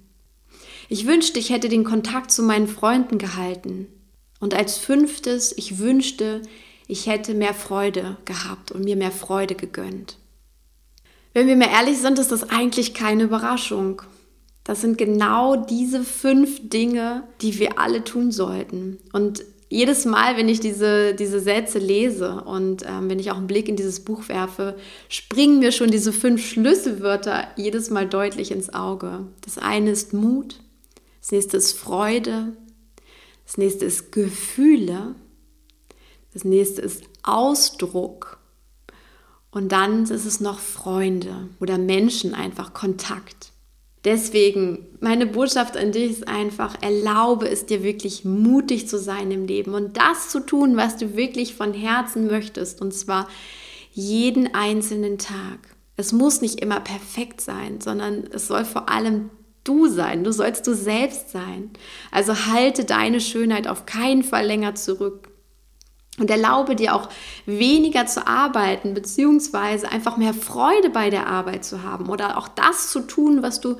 Ich 0.88 1.06
wünschte, 1.06 1.38
ich 1.38 1.50
hätte 1.50 1.68
den 1.68 1.84
Kontakt 1.84 2.30
zu 2.30 2.42
meinen 2.42 2.68
Freunden 2.68 3.18
gehalten. 3.18 3.88
Und 4.40 4.54
als 4.54 4.78
fünftes, 4.78 5.56
ich 5.56 5.78
wünschte, 5.78 6.42
ich 6.86 7.06
hätte 7.06 7.34
mehr 7.34 7.54
Freude 7.54 8.16
gehabt 8.24 8.72
und 8.72 8.84
mir 8.84 8.96
mehr 8.96 9.12
Freude 9.12 9.54
gegönnt. 9.54 10.18
Wenn 11.32 11.46
wir 11.46 11.56
mal 11.56 11.70
ehrlich 11.70 11.98
sind, 11.98 12.18
ist 12.18 12.30
das 12.30 12.50
eigentlich 12.50 12.94
keine 12.94 13.24
Überraschung. 13.24 14.02
Das 14.62 14.80
sind 14.80 14.96
genau 14.96 15.56
diese 15.56 16.04
fünf 16.04 16.68
Dinge, 16.68 17.24
die 17.42 17.58
wir 17.58 17.78
alle 17.78 18.04
tun 18.04 18.32
sollten. 18.32 18.98
Und 19.12 19.44
jedes 19.68 20.04
Mal, 20.04 20.36
wenn 20.36 20.48
ich 20.48 20.60
diese, 20.60 21.14
diese 21.14 21.40
Sätze 21.40 21.78
lese 21.78 22.42
und 22.42 22.84
ähm, 22.86 23.10
wenn 23.10 23.18
ich 23.18 23.32
auch 23.32 23.36
einen 23.36 23.48
Blick 23.48 23.68
in 23.68 23.76
dieses 23.76 24.00
Buch 24.00 24.28
werfe, 24.28 24.76
springen 25.08 25.58
mir 25.58 25.72
schon 25.72 25.90
diese 25.90 26.12
fünf 26.12 26.46
Schlüsselwörter 26.46 27.48
jedes 27.56 27.90
Mal 27.90 28.08
deutlich 28.08 28.52
ins 28.52 28.72
Auge. 28.72 29.26
Das 29.40 29.58
eine 29.58 29.90
ist 29.90 30.12
Mut, 30.12 30.60
das 31.20 31.32
nächste 31.32 31.56
ist 31.56 31.72
Freude, 31.72 32.52
das 33.44 33.58
nächste 33.58 33.84
ist 33.84 34.12
Gefühle. 34.12 35.14
Das 36.32 36.44
nächste 36.44 36.82
ist 36.82 37.04
Ausdruck. 37.22 38.38
Und 39.50 39.70
dann 39.70 40.02
ist 40.02 40.10
es 40.24 40.40
noch 40.40 40.58
Freunde 40.58 41.48
oder 41.60 41.78
Menschen, 41.78 42.34
einfach 42.34 42.74
Kontakt. 42.74 43.52
Deswegen, 44.04 44.86
meine 45.00 45.26
Botschaft 45.26 45.76
an 45.76 45.92
dich 45.92 46.10
ist 46.10 46.28
einfach, 46.28 46.82
erlaube 46.82 47.48
es 47.48 47.64
dir 47.64 47.82
wirklich 47.82 48.24
mutig 48.24 48.86
zu 48.86 48.98
sein 48.98 49.30
im 49.30 49.46
Leben 49.46 49.72
und 49.72 49.96
das 49.96 50.28
zu 50.28 50.40
tun, 50.40 50.76
was 50.76 50.98
du 50.98 51.16
wirklich 51.16 51.54
von 51.54 51.72
Herzen 51.72 52.26
möchtest. 52.26 52.82
Und 52.82 52.92
zwar 52.92 53.28
jeden 53.92 54.54
einzelnen 54.54 55.16
Tag. 55.16 55.76
Es 55.96 56.12
muss 56.12 56.42
nicht 56.42 56.60
immer 56.60 56.80
perfekt 56.80 57.40
sein, 57.40 57.80
sondern 57.80 58.24
es 58.30 58.48
soll 58.48 58.64
vor 58.64 58.90
allem 58.90 59.30
du 59.64 59.88
sein, 59.88 60.25
du 60.25 60.33
sollst 60.33 60.66
du 60.66 60.75
selbst 60.75 61.30
sein. 61.30 61.71
Also 62.11 62.47
halte 62.47 62.85
deine 62.85 63.21
Schönheit 63.21 63.66
auf 63.66 63.87
keinen 63.87 64.23
Fall 64.23 64.47
länger 64.47 64.75
zurück. 64.75 65.28
Und 66.16 66.30
erlaube 66.30 66.76
dir 66.76 66.94
auch 66.94 67.09
weniger 67.44 68.06
zu 68.06 68.25
arbeiten, 68.25 68.94
beziehungsweise 68.94 69.90
einfach 69.90 70.16
mehr 70.16 70.33
Freude 70.33 70.90
bei 70.90 71.11
der 71.11 71.26
Arbeit 71.26 71.64
zu 71.64 71.83
haben 71.83 72.09
oder 72.09 72.38
auch 72.38 72.47
das 72.47 72.90
zu 72.90 73.00
tun, 73.00 73.42
was 73.42 73.61
du, 73.61 73.78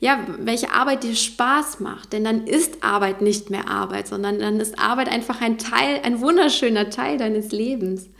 ja, 0.00 0.18
welche 0.40 0.72
Arbeit 0.72 1.04
dir 1.04 1.14
Spaß 1.14 1.78
macht. 1.78 2.12
Denn 2.12 2.24
dann 2.24 2.44
ist 2.44 2.82
Arbeit 2.82 3.22
nicht 3.22 3.50
mehr 3.50 3.68
Arbeit, 3.68 4.08
sondern 4.08 4.40
dann 4.40 4.58
ist 4.58 4.80
Arbeit 4.80 5.08
einfach 5.08 5.40
ein 5.40 5.58
Teil, 5.58 6.00
ein 6.02 6.20
wunderschöner 6.20 6.90
Teil 6.90 7.18
deines 7.18 7.52
Lebens. 7.52 8.10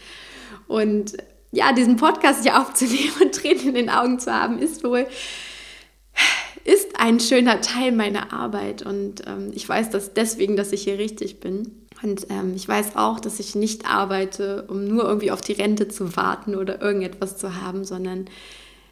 Und 0.68 1.16
ja, 1.50 1.72
diesen 1.72 1.96
Podcast 1.96 2.44
hier 2.44 2.60
aufzunehmen 2.60 3.14
und 3.20 3.34
Tränen 3.34 3.68
in 3.68 3.74
den 3.74 3.90
Augen 3.90 4.20
zu 4.20 4.32
haben, 4.32 4.60
ist 4.60 4.84
wohl 4.84 5.08
ist 6.66 6.98
ein 6.98 7.20
schöner 7.20 7.60
Teil 7.60 7.92
meiner 7.92 8.32
Arbeit 8.32 8.82
und 8.82 9.22
ähm, 9.26 9.52
ich 9.54 9.68
weiß 9.68 9.90
das 9.90 10.14
deswegen, 10.14 10.56
dass 10.56 10.72
ich 10.72 10.82
hier 10.82 10.98
richtig 10.98 11.40
bin. 11.40 11.86
Und 12.02 12.26
ähm, 12.28 12.54
ich 12.54 12.68
weiß 12.68 12.96
auch, 12.96 13.20
dass 13.20 13.40
ich 13.40 13.54
nicht 13.54 13.88
arbeite, 13.88 14.64
um 14.68 14.84
nur 14.84 15.04
irgendwie 15.04 15.30
auf 15.30 15.40
die 15.40 15.52
Rente 15.52 15.88
zu 15.88 16.16
warten 16.16 16.54
oder 16.54 16.82
irgendetwas 16.82 17.38
zu 17.38 17.62
haben, 17.62 17.84
sondern 17.84 18.26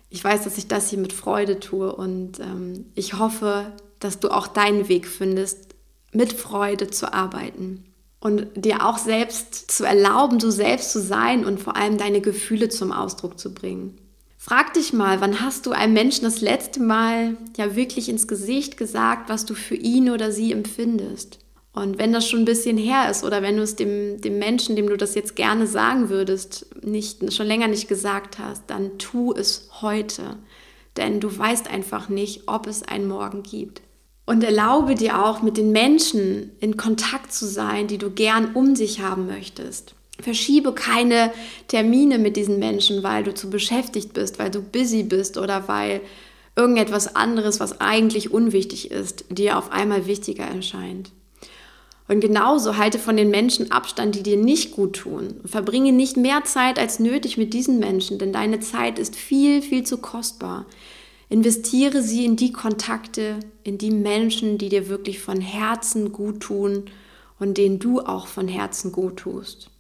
ich 0.09 0.23
weiß, 0.23 0.45
dass 0.45 0.57
ich 0.57 0.69
das 0.69 0.90
hier 0.90 0.99
mit 1.00 1.12
Freude 1.12 1.59
tue 1.59 1.95
und 1.95 2.38
ähm, 2.40 2.87
ich 2.95 3.19
hoffe, 3.19 3.73
dass 3.99 4.21
du 4.21 4.28
auch 4.28 4.47
deinen 4.47 4.88
Weg 4.88 5.09
findest, 5.09 5.75
mit 6.12 6.33
Freude 6.33 6.88
zu 6.88 7.12
arbeiten 7.12 7.85
und 8.21 8.47
dir 8.54 8.87
auch 8.87 8.99
selbst 8.99 9.71
zu 9.71 9.85
erlauben, 9.85 10.38
du 10.38 10.50
selbst 10.50 10.93
zu 10.93 11.00
sein 11.00 11.45
und 11.45 11.61
vor 11.61 11.76
allem 11.76 11.99
deine 11.99 12.21
Gefühle 12.21 12.69
zum 12.69 12.93
Ausdruck 12.93 13.38
zu 13.38 13.52
bringen. 13.52 13.99
Frag 14.46 14.74
dich 14.74 14.92
mal, 14.92 15.22
wann 15.22 15.40
hast 15.40 15.64
du 15.64 15.70
einem 15.70 15.94
Menschen 15.94 16.24
das 16.24 16.42
letzte 16.42 16.82
Mal 16.82 17.38
ja 17.56 17.76
wirklich 17.76 18.10
ins 18.10 18.28
Gesicht 18.28 18.76
gesagt, 18.76 19.30
was 19.30 19.46
du 19.46 19.54
für 19.54 19.74
ihn 19.74 20.10
oder 20.10 20.30
sie 20.30 20.52
empfindest? 20.52 21.38
Und 21.72 21.96
wenn 21.96 22.12
das 22.12 22.28
schon 22.28 22.40
ein 22.40 22.44
bisschen 22.44 22.76
her 22.76 23.10
ist 23.10 23.24
oder 23.24 23.40
wenn 23.40 23.56
du 23.56 23.62
es 23.62 23.74
dem, 23.74 24.20
dem 24.20 24.38
Menschen, 24.38 24.76
dem 24.76 24.86
du 24.86 24.98
das 24.98 25.14
jetzt 25.14 25.34
gerne 25.34 25.66
sagen 25.66 26.10
würdest, 26.10 26.66
nicht, 26.84 27.32
schon 27.32 27.46
länger 27.46 27.68
nicht 27.68 27.88
gesagt 27.88 28.38
hast, 28.38 28.64
dann 28.66 28.98
tu 28.98 29.32
es 29.32 29.70
heute. 29.80 30.36
Denn 30.98 31.20
du 31.20 31.38
weißt 31.38 31.70
einfach 31.70 32.10
nicht, 32.10 32.42
ob 32.46 32.66
es 32.66 32.82
einen 32.82 33.08
Morgen 33.08 33.44
gibt. 33.44 33.80
Und 34.26 34.44
erlaube 34.44 34.94
dir 34.94 35.24
auch, 35.24 35.40
mit 35.40 35.56
den 35.56 35.72
Menschen 35.72 36.50
in 36.60 36.76
Kontakt 36.76 37.32
zu 37.32 37.46
sein, 37.46 37.86
die 37.86 37.98
du 37.98 38.10
gern 38.10 38.54
um 38.54 38.74
dich 38.74 39.00
haben 39.00 39.26
möchtest. 39.26 39.94
Verschiebe 40.21 40.73
keine 40.73 41.33
Termine 41.66 42.18
mit 42.18 42.37
diesen 42.37 42.59
Menschen, 42.59 43.02
weil 43.02 43.25
du 43.25 43.35
zu 43.35 43.50
beschäftigt 43.50 44.12
bist, 44.12 44.38
weil 44.38 44.50
du 44.50 44.62
busy 44.62 45.02
bist 45.02 45.38
oder 45.38 45.66
weil 45.66 46.00
irgendetwas 46.56 47.16
anderes, 47.16 47.59
was 47.59 47.80
eigentlich 47.80 48.33
unwichtig 48.33 48.92
ist, 48.92 49.25
dir 49.28 49.59
auf 49.59 49.73
einmal 49.73 50.06
wichtiger 50.06 50.44
erscheint. 50.44 51.11
Und 52.06 52.21
genauso 52.21 52.76
halte 52.76 52.99
von 52.99 53.16
den 53.16 53.30
Menschen 53.30 53.73
Abstand, 53.73 54.14
die 54.14 54.23
dir 54.23 54.37
nicht 54.37 54.73
gut 54.73 54.97
tun. 54.97 55.40
Verbringe 55.47 55.90
nicht 55.90 56.16
mehr 56.16 56.44
Zeit 56.44 56.78
als 56.78 57.00
nötig 57.00 57.37
mit 57.37 57.54
diesen 57.54 57.78
Menschen, 57.78 58.18
denn 58.18 58.33
deine 58.33 58.61
Zeit 58.61 58.99
ist 58.99 59.16
viel, 59.16 59.62
viel 59.62 59.85
zu 59.85 59.99
kostbar. 59.99 60.66
Investiere 61.30 62.02
sie 62.02 62.25
in 62.25 62.37
die 62.37 62.52
Kontakte, 62.52 63.40
in 63.64 63.78
die 63.78 63.90
Menschen, 63.90 64.59
die 64.59 64.68
dir 64.68 64.88
wirklich 64.88 65.18
von 65.18 65.40
Herzen 65.40 66.12
gut 66.12 66.40
tun 66.40 66.85
und 67.40 67.56
denen 67.56 67.78
du 67.78 68.00
auch 68.00 68.26
von 68.26 68.47
Herzen 68.47 68.92
gut 68.92 69.16
tust 69.16 69.71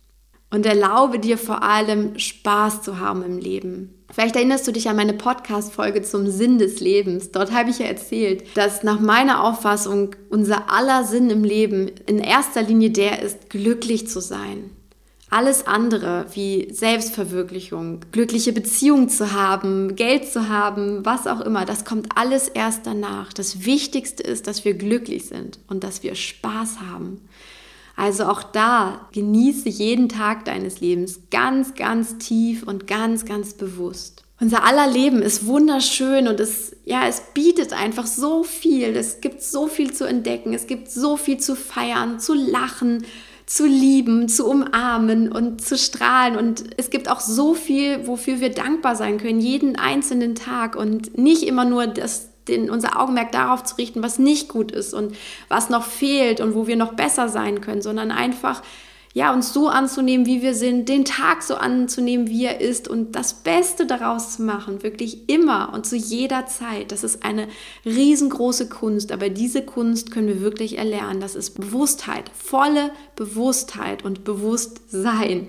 und 0.54 0.66
erlaube 0.66 1.18
dir 1.18 1.36
vor 1.36 1.64
allem 1.64 2.16
Spaß 2.16 2.82
zu 2.82 3.00
haben 3.00 3.24
im 3.24 3.38
Leben. 3.38 3.92
Vielleicht 4.12 4.36
erinnerst 4.36 4.68
du 4.68 4.72
dich 4.72 4.88
an 4.88 4.94
meine 4.94 5.14
Podcast-Folge 5.14 6.02
zum 6.02 6.30
Sinn 6.30 6.58
des 6.58 6.78
Lebens. 6.78 7.32
Dort 7.32 7.52
habe 7.52 7.70
ich 7.70 7.80
ja 7.80 7.86
erzählt, 7.86 8.44
dass 8.56 8.84
nach 8.84 9.00
meiner 9.00 9.42
Auffassung 9.42 10.14
unser 10.30 10.70
aller 10.70 11.02
Sinn 11.02 11.28
im 11.28 11.42
Leben 11.42 11.90
in 12.06 12.20
erster 12.20 12.62
Linie 12.62 12.90
der 12.90 13.20
ist, 13.20 13.50
glücklich 13.50 14.06
zu 14.06 14.20
sein. 14.20 14.70
Alles 15.28 15.66
andere 15.66 16.26
wie 16.34 16.72
Selbstverwirklichung, 16.72 18.02
glückliche 18.12 18.52
Beziehungen 18.52 19.08
zu 19.08 19.32
haben, 19.32 19.96
Geld 19.96 20.30
zu 20.30 20.48
haben, 20.48 21.04
was 21.04 21.26
auch 21.26 21.40
immer, 21.40 21.64
das 21.64 21.84
kommt 21.84 22.16
alles 22.16 22.46
erst 22.46 22.86
danach. 22.86 23.32
Das 23.32 23.64
Wichtigste 23.64 24.22
ist, 24.22 24.46
dass 24.46 24.64
wir 24.64 24.74
glücklich 24.74 25.26
sind 25.26 25.58
und 25.66 25.82
dass 25.82 26.04
wir 26.04 26.14
Spaß 26.14 26.76
haben. 26.88 27.22
Also 27.96 28.24
auch 28.24 28.42
da 28.42 29.08
genieße 29.12 29.68
jeden 29.68 30.08
Tag 30.08 30.44
deines 30.44 30.80
Lebens 30.80 31.20
ganz, 31.30 31.74
ganz 31.74 32.18
tief 32.18 32.64
und 32.64 32.86
ganz, 32.86 33.24
ganz 33.24 33.54
bewusst. 33.54 34.24
Unser 34.40 34.64
aller 34.64 34.88
Leben 34.88 35.22
ist 35.22 35.46
wunderschön 35.46 36.26
und 36.26 36.40
es, 36.40 36.74
ja, 36.84 37.06
es 37.06 37.22
bietet 37.34 37.72
einfach 37.72 38.06
so 38.06 38.42
viel. 38.42 38.96
Es 38.96 39.20
gibt 39.20 39.42
so 39.42 39.68
viel 39.68 39.92
zu 39.92 40.04
entdecken. 40.04 40.52
Es 40.52 40.66
gibt 40.66 40.90
so 40.90 41.16
viel 41.16 41.38
zu 41.38 41.54
feiern, 41.54 42.18
zu 42.18 42.34
lachen, 42.34 43.04
zu 43.46 43.64
lieben, 43.64 44.28
zu 44.28 44.46
umarmen 44.46 45.30
und 45.30 45.60
zu 45.60 45.78
strahlen. 45.78 46.36
Und 46.36 46.64
es 46.76 46.90
gibt 46.90 47.08
auch 47.08 47.20
so 47.20 47.54
viel, 47.54 48.08
wofür 48.08 48.40
wir 48.40 48.50
dankbar 48.50 48.96
sein 48.96 49.18
können, 49.18 49.40
jeden 49.40 49.76
einzelnen 49.76 50.34
Tag 50.34 50.74
und 50.74 51.16
nicht 51.16 51.44
immer 51.44 51.64
nur 51.64 51.86
das 51.86 52.30
den, 52.48 52.70
unser 52.70 53.00
Augenmerk 53.00 53.32
darauf 53.32 53.64
zu 53.64 53.76
richten, 53.76 54.02
was 54.02 54.18
nicht 54.18 54.48
gut 54.48 54.72
ist 54.72 54.94
und 54.94 55.16
was 55.48 55.70
noch 55.70 55.84
fehlt 55.84 56.40
und 56.40 56.54
wo 56.54 56.66
wir 56.66 56.76
noch 56.76 56.94
besser 56.94 57.28
sein 57.28 57.60
können, 57.60 57.82
sondern 57.82 58.10
einfach 58.10 58.62
ja, 59.14 59.32
uns 59.32 59.52
so 59.52 59.68
anzunehmen, 59.68 60.26
wie 60.26 60.42
wir 60.42 60.56
sind, 60.56 60.88
den 60.88 61.04
Tag 61.04 61.44
so 61.44 61.54
anzunehmen, 61.54 62.26
wie 62.26 62.46
er 62.46 62.60
ist 62.60 62.88
und 62.88 63.12
das 63.12 63.32
Beste 63.32 63.86
daraus 63.86 64.34
zu 64.34 64.42
machen, 64.42 64.82
wirklich 64.82 65.28
immer 65.28 65.72
und 65.72 65.86
zu 65.86 65.94
jeder 65.94 66.46
Zeit. 66.46 66.90
Das 66.90 67.04
ist 67.04 67.24
eine 67.24 67.46
riesengroße 67.84 68.68
Kunst, 68.68 69.12
aber 69.12 69.30
diese 69.30 69.62
Kunst 69.62 70.10
können 70.10 70.26
wir 70.26 70.40
wirklich 70.40 70.78
erlernen. 70.78 71.20
Das 71.20 71.36
ist 71.36 71.52
Bewusstheit, 71.52 72.28
volle 72.34 72.90
Bewusstheit 73.14 74.04
und 74.04 74.24
Bewusstsein. 74.24 75.46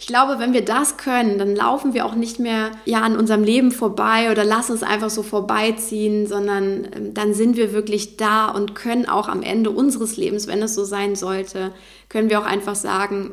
Ich 0.00 0.06
glaube, 0.06 0.38
wenn 0.38 0.52
wir 0.52 0.64
das 0.64 0.96
können, 0.96 1.38
dann 1.38 1.56
laufen 1.56 1.92
wir 1.92 2.06
auch 2.06 2.14
nicht 2.14 2.38
mehr 2.38 2.70
ja 2.84 3.00
an 3.00 3.16
unserem 3.16 3.42
Leben 3.42 3.72
vorbei 3.72 4.30
oder 4.30 4.44
lassen 4.44 4.72
es 4.72 4.84
einfach 4.84 5.10
so 5.10 5.24
vorbeiziehen, 5.24 6.28
sondern 6.28 6.88
ähm, 6.94 7.14
dann 7.14 7.34
sind 7.34 7.56
wir 7.56 7.72
wirklich 7.72 8.16
da 8.16 8.48
und 8.48 8.76
können 8.76 9.06
auch 9.06 9.28
am 9.28 9.42
Ende 9.42 9.70
unseres 9.70 10.16
Lebens, 10.16 10.46
wenn 10.46 10.62
es 10.62 10.74
so 10.74 10.84
sein 10.84 11.16
sollte, 11.16 11.72
können 12.08 12.30
wir 12.30 12.40
auch 12.40 12.46
einfach 12.46 12.76
sagen, 12.76 13.32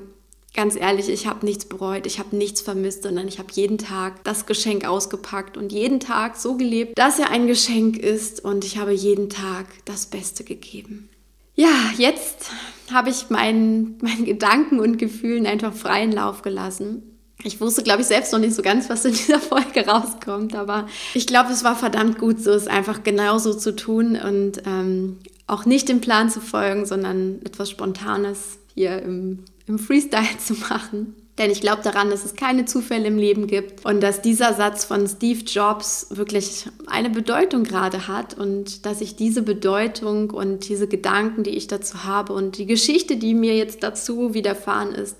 ganz 0.55 0.75
ehrlich, 0.75 1.07
ich 1.09 1.27
habe 1.27 1.45
nichts 1.45 1.65
bereut, 1.65 2.07
ich 2.07 2.17
habe 2.17 2.35
nichts 2.35 2.61
vermisst, 2.61 3.03
sondern 3.03 3.27
ich 3.27 3.37
habe 3.37 3.49
jeden 3.51 3.77
Tag 3.77 4.23
das 4.23 4.47
Geschenk 4.47 4.87
ausgepackt 4.87 5.57
und 5.57 5.71
jeden 5.71 5.99
Tag 5.99 6.35
so 6.35 6.57
gelebt, 6.57 6.97
dass 6.97 7.19
er 7.19 7.29
ein 7.29 7.45
Geschenk 7.45 7.97
ist 7.97 8.43
und 8.43 8.65
ich 8.65 8.77
habe 8.77 8.91
jeden 8.91 9.29
Tag 9.29 9.67
das 9.85 10.07
Beste 10.07 10.43
gegeben. 10.43 11.09
Ja, 11.55 11.91
jetzt 11.97 12.51
habe 12.91 13.09
ich 13.09 13.29
meinen, 13.29 13.97
meinen 14.01 14.25
Gedanken 14.25 14.79
und 14.79 14.97
Gefühlen 14.97 15.47
einfach 15.47 15.73
freien 15.73 16.11
Lauf 16.11 16.41
gelassen. 16.41 17.03
Ich 17.43 17.61
wusste, 17.61 17.83
glaube 17.83 18.01
ich, 18.01 18.07
selbst 18.07 18.33
noch 18.33 18.39
nicht 18.39 18.55
so 18.55 18.61
ganz, 18.61 18.89
was 18.89 19.05
in 19.05 19.13
dieser 19.13 19.39
Folge 19.39 19.85
rauskommt, 19.85 20.55
aber 20.55 20.87
ich 21.13 21.27
glaube, 21.27 21.51
es 21.51 21.63
war 21.63 21.75
verdammt 21.75 22.17
gut, 22.17 22.39
so 22.41 22.51
es 22.51 22.67
einfach 22.67 23.03
genauso 23.03 23.53
zu 23.53 23.75
tun 23.75 24.15
und 24.15 24.63
ähm, 24.65 25.17
auch 25.47 25.65
nicht 25.65 25.89
dem 25.89 26.01
Plan 26.01 26.29
zu 26.29 26.41
folgen, 26.41 26.85
sondern 26.85 27.39
etwas 27.43 27.69
Spontanes 27.69 28.57
hier 28.73 29.01
im, 29.01 29.45
im 29.67 29.79
Freestyle 29.79 30.37
zu 30.39 30.53
machen. 30.55 31.15
Denn 31.37 31.51
ich 31.51 31.59
glaube 31.59 31.81
daran, 31.83 32.09
dass 32.09 32.23
es 32.23 32.35
keine 32.35 32.63
Zufälle 32.63 33.07
im 33.07 33.17
Leben 33.17 33.47
gibt 33.47 33.85
und 33.85 34.01
dass 34.01 34.21
dieser 34.21 34.53
Satz 34.53 34.85
von 34.85 35.05
Steve 35.05 35.41
Jobs 35.41 36.07
wirklich 36.11 36.69
eine 36.87 37.09
Bedeutung 37.09 37.65
gerade 37.65 38.07
hat 38.07 38.37
und 38.37 38.85
dass 38.85 39.01
ich 39.01 39.17
diese 39.17 39.41
Bedeutung 39.41 40.29
und 40.29 40.69
diese 40.69 40.87
Gedanken, 40.87 41.43
die 41.43 41.51
ich 41.51 41.67
dazu 41.67 42.05
habe 42.05 42.31
und 42.31 42.57
die 42.57 42.65
Geschichte, 42.65 43.17
die 43.17 43.33
mir 43.33 43.55
jetzt 43.55 43.83
dazu 43.83 44.33
widerfahren 44.33 44.93
ist, 44.95 45.17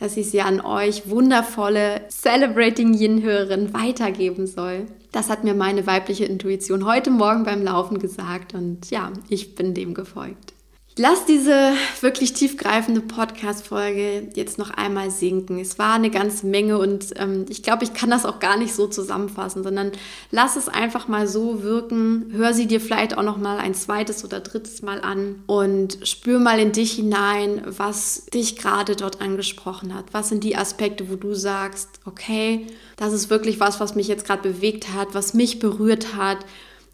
dass 0.00 0.16
ich 0.16 0.28
sie 0.28 0.40
an 0.40 0.60
euch 0.60 1.08
wundervolle 1.08 2.00
Celebrating 2.08 2.92
Yin-Hörerin 2.94 3.72
weitergeben 3.72 4.48
soll. 4.48 4.86
Das 5.12 5.30
hat 5.30 5.44
mir 5.44 5.54
meine 5.54 5.86
weibliche 5.86 6.24
Intuition 6.24 6.84
heute 6.84 7.12
Morgen 7.12 7.44
beim 7.44 7.62
Laufen 7.62 8.00
gesagt 8.00 8.54
und 8.54 8.90
ja, 8.90 9.12
ich 9.28 9.54
bin 9.54 9.72
dem 9.72 9.94
gefolgt. 9.94 10.53
Lass 10.96 11.24
diese 11.26 11.72
wirklich 12.02 12.34
tiefgreifende 12.34 13.00
Podcast-Folge 13.00 14.28
jetzt 14.36 14.58
noch 14.58 14.70
einmal 14.70 15.10
sinken. 15.10 15.58
Es 15.58 15.76
war 15.76 15.94
eine 15.94 16.08
ganze 16.08 16.46
Menge 16.46 16.78
und 16.78 17.06
ähm, 17.16 17.46
ich 17.48 17.64
glaube, 17.64 17.82
ich 17.82 17.94
kann 17.94 18.10
das 18.10 18.24
auch 18.24 18.38
gar 18.38 18.56
nicht 18.56 18.74
so 18.74 18.86
zusammenfassen, 18.86 19.64
sondern 19.64 19.90
lass 20.30 20.54
es 20.54 20.68
einfach 20.68 21.08
mal 21.08 21.26
so 21.26 21.64
wirken. 21.64 22.26
Hör 22.30 22.54
sie 22.54 22.68
dir 22.68 22.80
vielleicht 22.80 23.18
auch 23.18 23.24
noch 23.24 23.38
mal 23.38 23.58
ein 23.58 23.74
zweites 23.74 24.24
oder 24.24 24.38
drittes 24.38 24.82
Mal 24.82 25.00
an 25.00 25.42
und 25.46 25.98
spür 26.06 26.38
mal 26.38 26.60
in 26.60 26.70
dich 26.70 26.92
hinein, 26.92 27.62
was 27.66 28.26
dich 28.26 28.54
gerade 28.54 28.94
dort 28.94 29.20
angesprochen 29.20 29.96
hat. 29.96 30.04
Was 30.12 30.28
sind 30.28 30.44
die 30.44 30.54
Aspekte, 30.54 31.10
wo 31.10 31.16
du 31.16 31.34
sagst, 31.34 31.88
okay, 32.04 32.68
das 32.96 33.12
ist 33.12 33.30
wirklich 33.30 33.58
was, 33.58 33.80
was 33.80 33.96
mich 33.96 34.06
jetzt 34.06 34.26
gerade 34.26 34.48
bewegt 34.48 34.92
hat, 34.94 35.08
was 35.12 35.34
mich 35.34 35.58
berührt 35.58 36.14
hat 36.14 36.38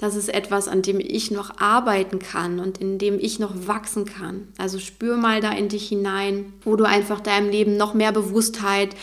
das 0.00 0.16
ist 0.16 0.32
etwas, 0.32 0.66
an 0.66 0.80
dem 0.80 0.98
ich 0.98 1.30
noch 1.30 1.60
arbeiten 1.60 2.20
kann 2.20 2.58
und 2.58 2.78
in 2.78 2.96
dem 2.96 3.18
ich 3.20 3.38
noch 3.38 3.66
wachsen 3.66 4.06
kann. 4.06 4.48
Also 4.56 4.78
spür 4.78 5.18
mal 5.18 5.42
da 5.42 5.52
in 5.52 5.68
dich 5.68 5.88
hinein, 5.88 6.54
wo 6.64 6.74
du 6.74 6.84
einfach 6.84 7.20
deinem 7.20 7.50
Leben 7.50 7.76
noch 7.76 7.92
mehr 7.92 8.10
Bewusstheit 8.10 8.96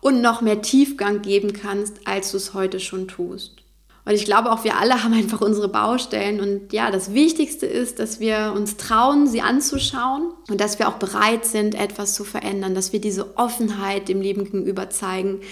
und 0.00 0.20
noch 0.20 0.40
mehr 0.40 0.60
Tiefgang 0.60 1.22
geben 1.22 1.52
kannst, 1.52 2.04
als 2.04 2.32
du 2.32 2.36
es 2.36 2.52
heute 2.52 2.80
schon 2.80 3.06
tust. 3.06 3.58
Und 4.04 4.14
ich 4.14 4.24
glaube 4.24 4.50
auch, 4.50 4.64
wir 4.64 4.76
alle 4.76 5.04
haben 5.04 5.14
einfach 5.14 5.40
unsere 5.40 5.68
Baustellen. 5.68 6.40
Und 6.40 6.72
ja, 6.72 6.90
das 6.90 7.14
Wichtigste 7.14 7.66
ist, 7.66 8.00
dass 8.00 8.18
wir 8.18 8.52
uns 8.56 8.76
trauen, 8.76 9.28
sie 9.28 9.42
anzuschauen 9.42 10.32
und 10.48 10.60
dass 10.60 10.80
wir 10.80 10.88
auch 10.88 10.94
bereit 10.94 11.44
sind, 11.44 11.76
etwas 11.76 12.14
zu 12.14 12.24
verändern, 12.24 12.74
dass 12.74 12.92
wir 12.92 13.00
diese 13.00 13.36
Offenheit 13.36 14.08
dem 14.08 14.20
Leben 14.20 14.42
gegenüber 14.42 14.90
zeigen. 14.90 15.42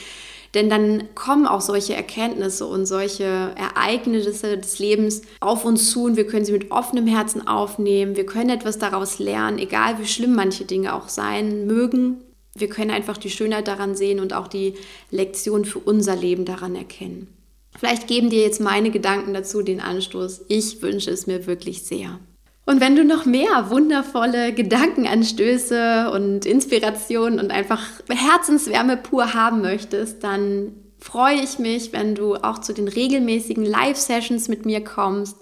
Denn 0.55 0.71
dann 0.71 1.15
kommen 1.15 1.47
auch 1.47 1.61
solche 1.61 1.95
Erkenntnisse 1.95 2.67
und 2.67 2.87
solche 2.87 3.25
Ereignisse 3.25 4.57
des 4.57 4.79
Lebens 4.79 5.23
auf 5.41 5.65
uns 5.65 5.91
zu 5.91 6.05
und 6.05 6.17
wir 6.17 6.27
können 6.27 6.45
sie 6.45 6.53
mit 6.53 6.71
offenem 6.71 7.07
Herzen 7.07 7.47
aufnehmen. 7.47 8.17
Wir 8.17 8.27
können 8.27 8.51
etwas 8.51 8.79
daraus 8.79 9.19
lernen, 9.19 9.59
egal 9.59 9.99
wie 9.99 10.07
schlimm 10.07 10.35
manche 10.35 10.65
Dinge 10.65 10.95
auch 10.95 11.09
sein 11.09 11.67
mögen. 11.67 12.23
Wir 12.55 12.69
können 12.69 12.91
einfach 12.91 13.19
die 13.19 13.31
Schönheit 13.31 13.69
daran 13.69 13.95
sehen 13.95 14.21
und 14.21 14.33
auch 14.33 14.49
die 14.49 14.75
Lektion 15.11 15.65
für 15.65 15.79
unser 15.79 16.17
Leben 16.17 16.45
daran 16.45 16.75
erkennen. 16.75 17.29
Vielleicht 17.79 18.09
geben 18.09 18.31
dir 18.31 18.43
jetzt 18.43 18.61
meine 18.61 18.91
Gedanken 18.91 19.35
dazu 19.35 19.63
den 19.63 19.81
Anstoß. 19.81 20.47
Ich 20.49 20.83
wünsche 20.83 21.11
es 21.11 21.27
mir 21.27 21.47
wirklich 21.47 21.85
sehr. 21.85 22.19
Und 22.69 22.83
wenn 22.83 22.97
du 22.97 23.03
noch 23.03 23.25
mehr 23.25 23.71
wundervolle 23.71 24.53
Gedankenanstöße 24.53 26.11
und 26.11 26.45
Inspirationen 26.45 27.41
und 27.41 27.51
einfach 27.51 27.83
Herzenswärme 28.11 28.99
pur 28.99 29.33
haben 29.33 29.63
möchtest, 29.63 30.23
dann 30.23 30.75
freue 31.01 31.37
ich 31.37 31.59
mich, 31.59 31.95
wenn 31.95 32.15
du 32.15 32.35
auch 32.35 32.59
zu 32.59 32.75
den 32.75 32.87
regelmäßigen 32.87 33.65
Live-Sessions 33.65 34.49
mit 34.49 34.67
mir 34.67 34.85
kommst. 34.85 35.39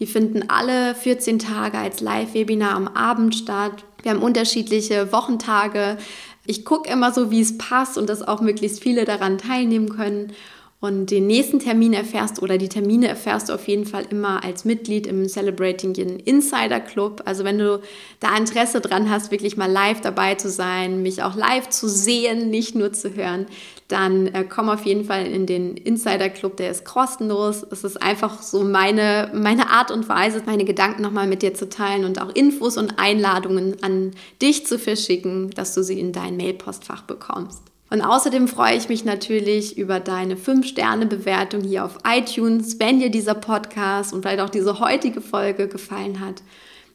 Die 0.00 0.06
finden 0.06 0.50
alle 0.50 0.94
14 0.94 1.38
Tage 1.38 1.78
als 1.78 2.02
Live-Webinar 2.02 2.74
am 2.74 2.88
Abend 2.88 3.34
statt. 3.34 3.86
Wir 4.02 4.10
haben 4.10 4.20
unterschiedliche 4.20 5.12
Wochentage. 5.12 5.96
Ich 6.44 6.66
gucke 6.66 6.92
immer 6.92 7.10
so, 7.10 7.30
wie 7.30 7.40
es 7.40 7.56
passt 7.56 7.96
und 7.96 8.10
dass 8.10 8.20
auch 8.20 8.42
möglichst 8.42 8.82
viele 8.82 9.06
daran 9.06 9.38
teilnehmen 9.38 9.88
können. 9.88 10.34
Und 10.82 11.10
den 11.10 11.26
nächsten 11.26 11.58
Termin 11.58 11.92
erfährst 11.92 12.40
oder 12.40 12.56
die 12.56 12.70
Termine 12.70 13.06
erfährst 13.06 13.50
du 13.50 13.52
auf 13.52 13.68
jeden 13.68 13.84
Fall 13.84 14.06
immer 14.08 14.42
als 14.42 14.64
Mitglied 14.64 15.06
im 15.06 15.28
Celebrating 15.28 15.94
Yin 15.94 16.18
Insider 16.18 16.80
Club. 16.80 17.20
Also 17.26 17.44
wenn 17.44 17.58
du 17.58 17.82
da 18.18 18.34
Interesse 18.34 18.80
dran 18.80 19.10
hast, 19.10 19.30
wirklich 19.30 19.58
mal 19.58 19.70
live 19.70 20.00
dabei 20.00 20.36
zu 20.36 20.48
sein, 20.48 21.02
mich 21.02 21.22
auch 21.22 21.36
live 21.36 21.68
zu 21.68 21.86
sehen, 21.86 22.48
nicht 22.48 22.74
nur 22.74 22.94
zu 22.94 23.14
hören, 23.14 23.44
dann 23.88 24.28
äh, 24.28 24.46
komm 24.48 24.70
auf 24.70 24.86
jeden 24.86 25.04
Fall 25.04 25.26
in 25.26 25.44
den 25.44 25.76
Insider 25.76 26.30
Club, 26.30 26.56
der 26.56 26.70
ist 26.70 26.86
kostenlos. 26.86 27.62
Es 27.70 27.84
ist 27.84 28.02
einfach 28.02 28.40
so 28.40 28.64
meine, 28.64 29.30
meine 29.34 29.68
Art 29.68 29.90
und 29.90 30.08
Weise, 30.08 30.42
meine 30.46 30.64
Gedanken 30.64 31.02
nochmal 31.02 31.26
mit 31.26 31.42
dir 31.42 31.52
zu 31.52 31.68
teilen 31.68 32.06
und 32.06 32.22
auch 32.22 32.34
Infos 32.34 32.78
und 32.78 32.98
Einladungen 32.98 33.82
an 33.82 34.12
dich 34.40 34.64
zu 34.64 34.78
verschicken, 34.78 35.50
dass 35.50 35.74
du 35.74 35.82
sie 35.82 36.00
in 36.00 36.12
dein 36.12 36.38
Mailpostfach 36.38 37.02
bekommst. 37.02 37.69
Und 37.90 38.02
außerdem 38.02 38.46
freue 38.46 38.76
ich 38.76 38.88
mich 38.88 39.04
natürlich 39.04 39.76
über 39.76 39.98
deine 39.98 40.36
5-Sterne-Bewertung 40.36 41.62
hier 41.62 41.84
auf 41.84 41.98
iTunes, 42.06 42.78
wenn 42.78 43.00
dir 43.00 43.10
dieser 43.10 43.34
Podcast 43.34 44.12
und 44.12 44.22
vielleicht 44.22 44.40
auch 44.40 44.50
diese 44.50 44.78
heutige 44.78 45.20
Folge 45.20 45.66
gefallen 45.66 46.20
hat. 46.20 46.42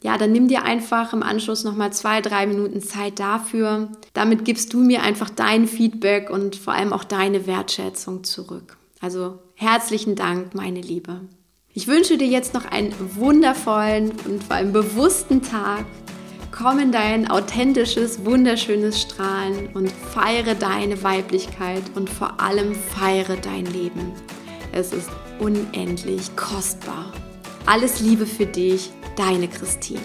Ja, 0.02 0.18
dann 0.18 0.32
nimm 0.32 0.48
dir 0.48 0.64
einfach 0.64 1.12
im 1.14 1.24
Anschluss 1.24 1.64
nochmal 1.64 1.92
zwei, 1.92 2.22
drei 2.22 2.48
Minuten 2.48 2.82
Zeit 2.82 3.20
dafür. 3.20 3.90
Damit 4.14 4.46
gibst 4.46 4.72
du 4.74 4.80
mir 4.80 5.04
einfach 5.04 5.30
dein 5.30 5.68
Feedback 5.68 6.30
und 6.30 6.56
vor 6.56 6.74
allem 6.74 6.94
auch 6.94 7.04
deine 7.04 7.46
Wertschätzung 7.46 8.24
zurück. 8.24 8.78
Also 9.02 9.40
herzlichen 9.56 10.16
Dank, 10.16 10.56
meine 10.56 10.80
Liebe. 10.80 11.22
Ich 11.74 11.88
wünsche 11.88 12.18
dir 12.18 12.28
jetzt 12.28 12.54
noch 12.54 12.66
einen 12.66 12.94
wundervollen 13.16 14.14
und 14.26 14.44
vor 14.44 14.56
allem 14.56 14.72
bewussten 14.72 15.42
Tag. 15.42 15.86
Komm 16.58 16.80
in 16.80 16.92
dein 16.94 17.30
authentisches, 17.30 18.24
wunderschönes 18.24 19.02
Strahlen 19.02 19.68
und 19.74 19.92
feiere 19.92 20.56
deine 20.56 21.04
Weiblichkeit 21.04 21.84
und 21.96 22.10
vor 22.10 22.40
allem 22.40 22.74
feiere 22.74 23.36
dein 23.36 23.66
Leben. 23.66 24.14
Es 24.72 24.94
ist 24.94 25.10
unendlich 25.40 26.34
kostbar. 26.38 27.12
Alles 27.66 28.00
Liebe 28.00 28.26
für 28.26 28.46
dich, 28.46 28.92
deine 29.18 29.50
Christine. 29.50 30.00